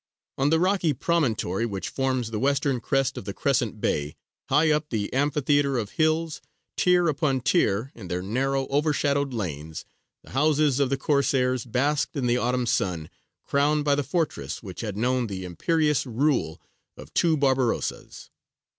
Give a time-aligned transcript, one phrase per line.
[0.39, 4.15] On the rocky promontory which forms the western crest of the crescent bay,
[4.49, 6.41] high up the amphitheatre of hills,
[6.75, 9.85] tier upon tier, in their narrow overshadowed lanes,
[10.23, 13.11] the houses of the Corsairs basked in the autumn sun,
[13.45, 16.59] crowned by the fortress which had known the imperious rule
[16.97, 18.31] of two Barbarossas.